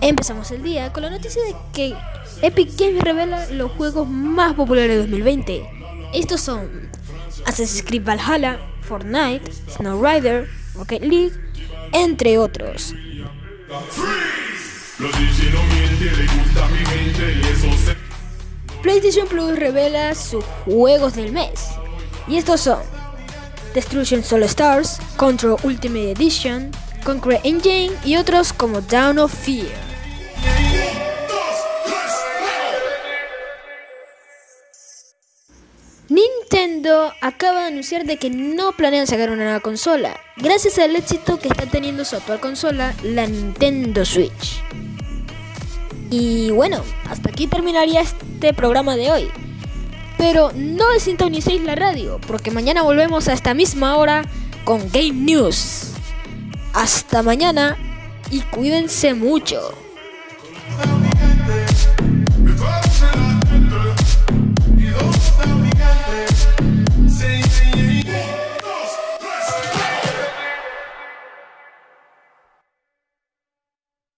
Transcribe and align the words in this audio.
Empezamos 0.00 0.50
el 0.50 0.62
día 0.62 0.92
con 0.92 1.02
la 1.02 1.10
noticia 1.10 1.42
de 1.42 1.54
que 1.72 1.94
Epic 2.42 2.78
Games 2.78 3.02
revela 3.02 3.46
los 3.50 3.72
juegos 3.72 4.06
más 4.08 4.54
populares 4.54 4.90
de 4.90 4.98
2020. 4.98 5.68
Estos 6.14 6.40
son 6.40 6.90
Assassin's 7.46 7.82
Creed 7.82 8.04
Valhalla, 8.04 8.58
Fortnite, 8.82 9.50
Snow 9.68 10.02
Rider, 10.04 10.48
Rocket 10.74 11.02
League, 11.02 11.32
entre 11.92 12.38
otros. 12.38 12.94
PlayStation 18.82 19.26
Plus 19.26 19.58
revela 19.58 20.14
sus 20.14 20.44
juegos 20.64 21.14
del 21.14 21.32
mes. 21.32 21.68
Y 22.28 22.36
estos 22.36 22.60
son 22.60 22.80
Destruction 23.74 24.22
Solo 24.22 24.46
Stars, 24.46 24.98
Control 25.16 25.58
Ultimate 25.64 26.12
Edition, 26.12 26.70
Concrete 27.06 27.48
Engine 27.48 27.92
y 28.04 28.16
otros 28.16 28.52
como 28.52 28.80
Down 28.80 29.20
of 29.20 29.32
Fear. 29.32 29.68
Nintendo 36.08 37.12
acaba 37.20 37.60
de 37.60 37.66
anunciar 37.68 38.06
de 38.06 38.16
que 38.16 38.28
no 38.28 38.72
planean 38.72 39.06
sacar 39.06 39.30
una 39.30 39.44
nueva 39.44 39.60
consola, 39.60 40.18
gracias 40.36 40.80
al 40.80 40.96
éxito 40.96 41.38
que 41.38 41.46
está 41.46 41.66
teniendo 41.66 42.04
su 42.04 42.16
actual 42.16 42.40
consola, 42.40 42.92
la 43.04 43.28
Nintendo 43.28 44.04
Switch. 44.04 44.60
Y 46.10 46.50
bueno, 46.50 46.82
hasta 47.08 47.30
aquí 47.30 47.46
terminaría 47.46 48.00
este 48.00 48.52
programa 48.52 48.96
de 48.96 49.12
hoy. 49.12 49.28
Pero 50.18 50.50
no 50.56 50.86
sintonicéis 50.98 51.62
la 51.62 51.76
radio, 51.76 52.20
porque 52.26 52.50
mañana 52.50 52.82
volvemos 52.82 53.28
a 53.28 53.32
esta 53.32 53.54
misma 53.54 53.96
hora 53.96 54.24
con 54.64 54.90
Game 54.90 55.12
News. 55.12 55.95
Hasta 56.76 57.22
mañana 57.22 57.74
y 58.30 58.40
cuídense 58.42 59.14
mucho. 59.14 59.85